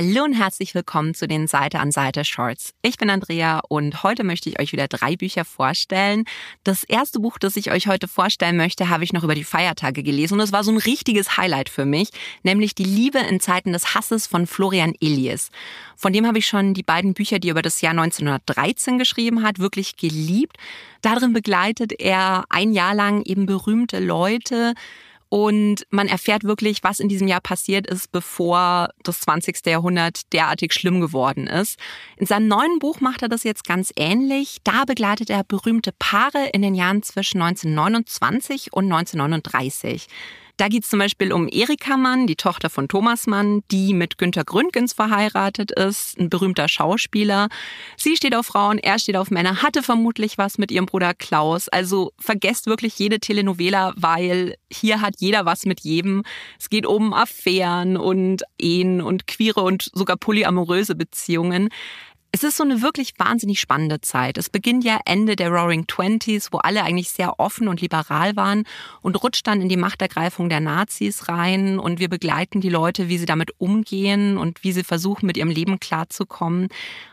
[0.00, 2.72] Hallo und herzlich willkommen zu den Seite an Seite Shorts.
[2.82, 6.24] Ich bin Andrea und heute möchte ich euch wieder drei Bücher vorstellen.
[6.62, 10.04] Das erste Buch, das ich euch heute vorstellen möchte, habe ich noch über die Feiertage
[10.04, 12.10] gelesen und es war so ein richtiges Highlight für mich,
[12.44, 15.50] nämlich Die Liebe in Zeiten des Hasses von Florian Illies.
[15.96, 19.42] Von dem habe ich schon die beiden Bücher, die er über das Jahr 1913 geschrieben
[19.42, 20.58] hat, wirklich geliebt.
[21.02, 24.74] Darin begleitet er ein Jahr lang eben berühmte Leute,
[25.28, 29.66] und man erfährt wirklich, was in diesem Jahr passiert ist, bevor das 20.
[29.66, 31.78] Jahrhundert derartig schlimm geworden ist.
[32.16, 34.58] In seinem neuen Buch macht er das jetzt ganz ähnlich.
[34.64, 40.06] Da begleitet er berühmte Paare in den Jahren zwischen 1929 und 1939.
[40.58, 44.18] Da geht es zum Beispiel um Erika Mann, die Tochter von Thomas Mann, die mit
[44.18, 47.46] Günter Gründgens verheiratet ist, ein berühmter Schauspieler.
[47.96, 51.68] Sie steht auf Frauen, er steht auf Männer, hatte vermutlich was mit ihrem Bruder Klaus.
[51.68, 56.24] Also vergesst wirklich jede Telenovela, weil hier hat jeder was mit jedem.
[56.58, 61.68] Es geht um Affären und Ehen und queere und sogar polyamoröse Beziehungen.
[62.30, 64.36] Es ist so eine wirklich wahnsinnig spannende Zeit.
[64.36, 68.64] Es beginnt ja Ende der Roaring Twenties, wo alle eigentlich sehr offen und liberal waren
[69.00, 73.16] und rutscht dann in die Machtergreifung der Nazis rein und wir begleiten die Leute, wie
[73.16, 76.68] sie damit umgehen und wie sie versuchen, mit ihrem Leben klarzukommen.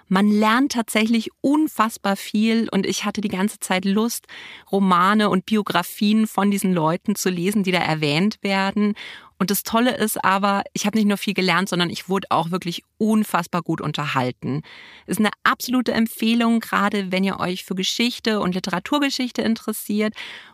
[0.07, 4.27] Man lernt tatsächlich unfassbar viel und ich hatte die ganze Zeit Lust,
[4.71, 8.93] Romane und Biografien von diesen Leuten zu lesen, die da erwähnt werden.
[9.37, 12.51] Und das Tolle ist aber, ich habe nicht nur viel gelernt, sondern ich wurde auch
[12.51, 14.61] wirklich unfassbar gut unterhalten.
[15.07, 20.13] Ist eine absolute Empfehlung, gerade wenn ihr euch für Geschichte und Literaturgeschichte interessiert.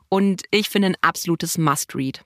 [0.09, 2.21] Und ich finde ein absolutes Must-Read.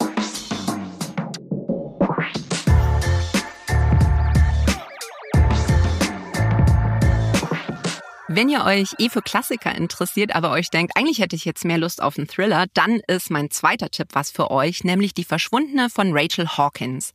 [8.28, 11.78] Wenn ihr euch eh für Klassiker interessiert, aber euch denkt, eigentlich hätte ich jetzt mehr
[11.78, 15.92] Lust auf einen Thriller, dann ist mein zweiter Tipp was für euch, nämlich Die Verschwundene
[15.92, 17.12] von Rachel Hawkins.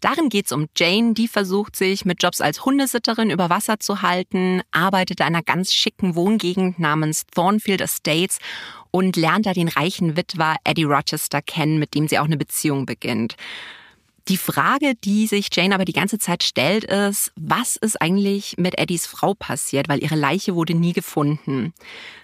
[0.00, 4.02] Darin geht es um Jane, die versucht sich mit Jobs als Hundesitterin über Wasser zu
[4.02, 8.38] halten, arbeitet in einer ganz schicken Wohngegend namens Thornfield Estates
[8.90, 12.86] und lernt da den reichen Witwer Eddie Rochester kennen, mit dem sie auch eine Beziehung
[12.86, 13.36] beginnt.
[14.30, 18.78] Die Frage, die sich Jane aber die ganze Zeit stellt, ist, was ist eigentlich mit
[18.78, 21.74] Eddies Frau passiert, weil ihre Leiche wurde nie gefunden.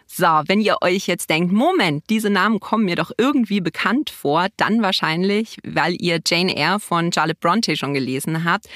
[0.06, 4.47] So, wenn ihr euch jetzt denkt, Moment, diese Namen kommen mir doch irgendwie bekannt vor,
[4.56, 8.69] dann wahrscheinlich, weil ihr Jane Eyre von Charlotte Bronte schon gelesen habt.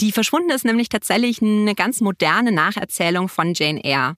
[0.00, 4.16] Die Verschwundene ist nämlich tatsächlich eine ganz moderne Nacherzählung von Jane Eyre.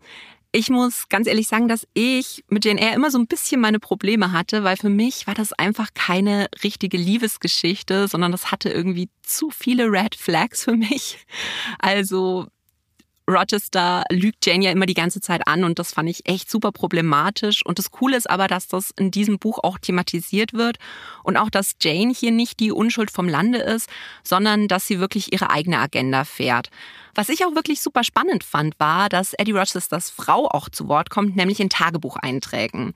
[0.54, 3.80] Ich muss ganz ehrlich sagen, dass ich mit Jane Eyre immer so ein bisschen meine
[3.80, 9.08] Probleme hatte, weil für mich war das einfach keine richtige Liebesgeschichte, sondern das hatte irgendwie
[9.22, 11.24] zu viele Red Flags für mich.
[11.78, 12.48] Also
[13.32, 16.72] Rochester lügt Jane ja immer die ganze Zeit an und das fand ich echt super
[16.72, 17.64] problematisch.
[17.64, 20.78] Und das Coole ist aber, dass das in diesem Buch auch thematisiert wird
[21.22, 23.88] und auch, dass Jane hier nicht die Unschuld vom Lande ist,
[24.22, 26.68] sondern dass sie wirklich ihre eigene Agenda fährt.
[27.14, 31.10] Was ich auch wirklich super spannend fand, war, dass Eddie Rochesters Frau auch zu Wort
[31.10, 32.94] kommt, nämlich in Tagebucheinträgen.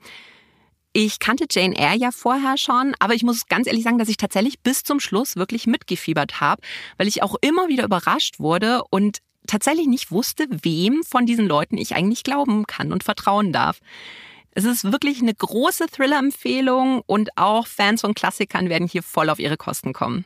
[0.99, 4.17] Ich kannte Jane Eyre ja vorher schon, aber ich muss ganz ehrlich sagen, dass ich
[4.17, 6.61] tatsächlich bis zum Schluss wirklich mitgefiebert habe,
[6.97, 11.77] weil ich auch immer wieder überrascht wurde und tatsächlich nicht wusste, wem von diesen Leuten
[11.77, 13.79] ich eigentlich glauben kann und vertrauen darf.
[14.51, 19.39] Es ist wirklich eine große Thriller-Empfehlung und auch Fans von Klassikern werden hier voll auf
[19.39, 20.25] ihre Kosten kommen.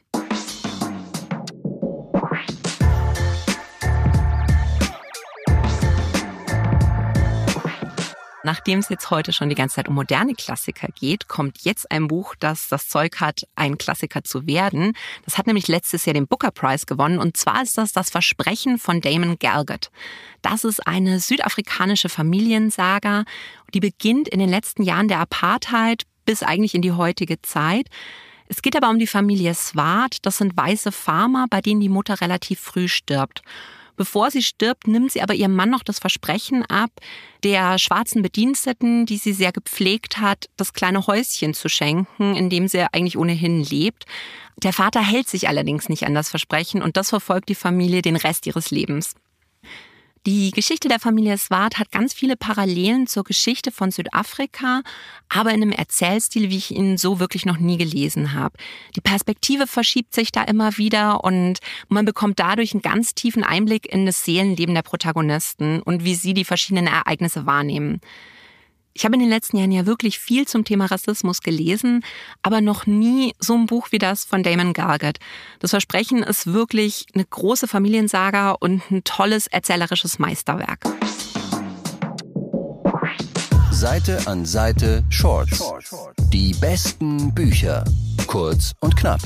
[8.44, 12.08] Nachdem es jetzt heute schon die ganze Zeit um moderne Klassiker geht, kommt jetzt ein
[12.08, 14.94] Buch, das das Zeug hat, ein Klassiker zu werden.
[15.26, 18.80] Das hat nämlich letztes Jahr den Booker Prize gewonnen und zwar ist das das Versprechen
[18.80, 19.92] von Damon Galgut.
[20.42, 23.26] Das ist eine südafrikanische Familiensaga,
[23.74, 27.88] die beginnt in den letzten Jahren der Apartheid bis eigentlich in die heutige Zeit.
[28.48, 30.18] Es geht aber um die Familie Swart.
[30.26, 33.42] Das sind weiße Farmer, bei denen die Mutter relativ früh stirbt.
[33.98, 36.92] Bevor sie stirbt, nimmt sie aber ihrem Mann noch das Versprechen ab,
[37.44, 42.68] der schwarzen Bediensteten, die sie sehr gepflegt hat, das kleine Häuschen zu schenken, in dem
[42.68, 44.06] sie eigentlich ohnehin lebt.
[44.58, 48.16] Der Vater hält sich allerdings nicht an das Versprechen und das verfolgt die Familie den
[48.16, 49.16] Rest ihres Lebens.
[50.28, 54.84] Die Geschichte der Familie Swart hat ganz viele Parallelen zur Geschichte von Südafrika,
[55.30, 58.56] aber in einem Erzählstil, wie ich ihn so wirklich noch nie gelesen habe.
[58.96, 61.58] Die Perspektive verschiebt sich da immer wieder und
[61.90, 66.36] man bekommt dadurch einen ganz tiefen Einblick in das Seelenleben der Protagonisten und wie sie
[66.36, 68.00] die verschiedenen Ereignisse wahrnehmen.
[68.94, 72.04] Ich habe in den letzten Jahren ja wirklich viel zum Thema Rassismus gelesen,
[72.42, 75.20] aber noch nie so ein Buch wie das von Damon Gargett.
[75.60, 80.84] Das Versprechen ist wirklich eine große Familiensaga und ein tolles erzählerisches Meisterwerk.
[83.72, 85.64] Seite an Seite Shorts.
[86.32, 87.86] Die besten Bücher.
[88.28, 89.22] Kurz und knapp.